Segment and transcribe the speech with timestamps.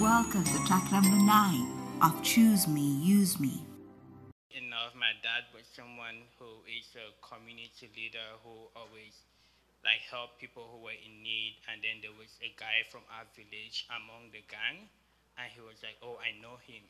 [0.00, 1.64] welcome to track number nine
[2.04, 3.64] of Choose Me, Use Me.
[4.52, 9.24] Enough, my dad was someone who is a community leader who always
[9.80, 11.56] like helped people who were in need.
[11.72, 14.84] And then there was a guy from our village among the gang,
[15.40, 16.84] and he was like, "Oh, I know him.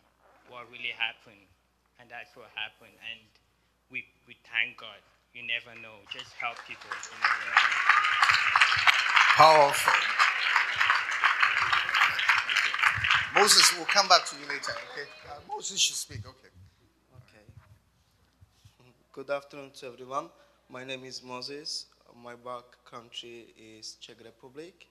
[0.50, 1.46] What really happened?"
[2.02, 2.98] And that's what happened.
[3.06, 3.22] And
[3.86, 4.98] we we thank God.
[5.30, 6.02] You never know.
[6.10, 6.90] Just help people.
[6.90, 7.62] You never know.
[9.38, 10.05] Powerful.
[13.36, 15.06] Moses, we'll come back to you later, okay?
[15.28, 16.48] Uh, Moses should speak, okay.
[17.20, 17.44] Okay.
[19.12, 20.30] Good afternoon to everyone.
[20.70, 21.84] My name is Moses.
[22.24, 24.86] My back country is Czech Republic.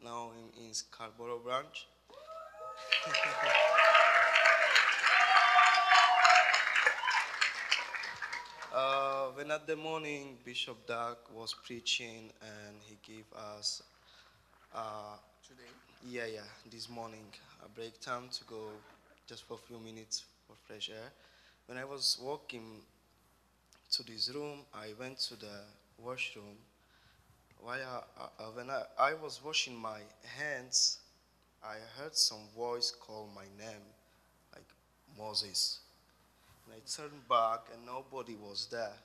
[0.00, 1.88] Now I'm in Scarborough branch.
[8.72, 13.82] uh, when at the morning Bishop Doug was preaching and he gave us
[14.72, 15.66] uh, Today.
[16.08, 17.24] Yeah, yeah, this morning,
[17.64, 18.68] a break time to go
[19.26, 21.10] just for a few minutes for fresh air.
[21.66, 22.80] When I was walking
[23.92, 25.60] to this room, I went to the
[25.98, 26.56] washroom.
[27.60, 30.00] While I, uh, when I, I was washing my
[30.36, 30.98] hands,
[31.62, 33.82] I heard some voice call my name,
[34.52, 34.66] like
[35.16, 35.80] Moses.
[36.66, 38.96] And I turned back and nobody was there.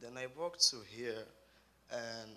[0.00, 1.24] Then I walked to here
[1.92, 2.30] and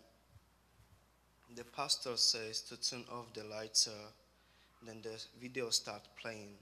[1.56, 6.56] the pastor says to turn off the lighter, uh, then the video starts playing.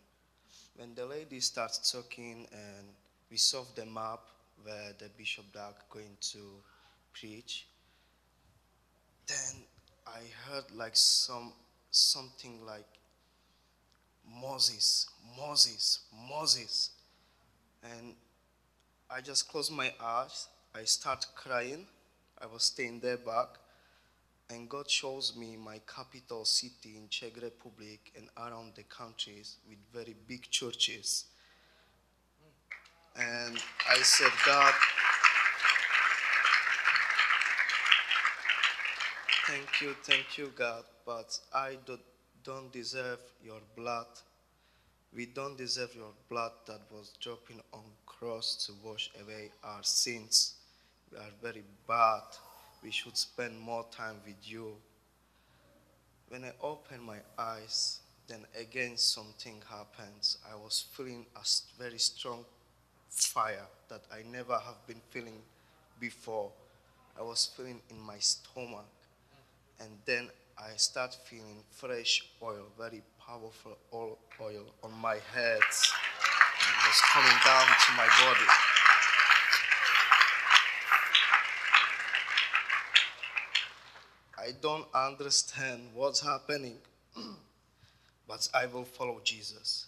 [0.76, 2.88] When the lady starts talking and
[3.30, 4.20] we saw the map
[4.64, 6.40] where the bishop Doug going to
[7.14, 7.68] preach,
[9.28, 9.64] then
[10.08, 11.54] I heard like some
[11.92, 12.88] something like
[14.42, 16.92] Moses, Moses, Moses.
[17.84, 18.14] And
[19.10, 20.48] I just closed my eyes.
[20.76, 21.86] I start crying.
[22.42, 23.58] I was staying there back
[24.52, 29.78] and God shows me my capital city in Czech Republic and around the countries with
[29.94, 31.26] very big churches.
[33.16, 33.58] And
[33.90, 34.74] I said, God,
[39.48, 41.98] thank you, thank you, God, but I do,
[42.44, 44.08] don't deserve your blood.
[45.16, 50.56] We don't deserve your blood that was dropping on cross to wash away our sins.
[51.12, 52.24] We are very bad
[52.84, 54.74] we should spend more time with you.
[56.30, 60.38] When I opened my eyes, then again something happens.
[60.50, 61.42] I was feeling a
[61.82, 62.46] very strong
[63.10, 65.42] fire that I never have been feeling
[66.00, 66.52] before.
[67.20, 68.86] I was feeling in my stomach.
[69.80, 75.60] And then I start feeling fresh oil, very powerful oil on my head.
[75.60, 78.81] It was coming down to my body.
[84.42, 86.78] I don't understand what's happening,
[88.28, 89.86] but I will follow Jesus.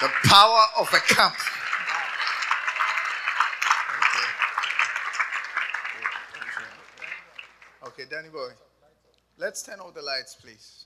[0.00, 1.34] The power of a camp.
[7.88, 8.50] Okay, Danny boy.
[9.36, 10.84] Let's turn off the lights, please.